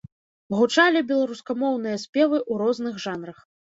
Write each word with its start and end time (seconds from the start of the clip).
Гучалі 0.59 1.03
беларускамоўныя 1.11 2.01
спевы 2.07 2.37
ў 2.51 2.63
розных 2.63 2.93
жанрах. 3.05 3.37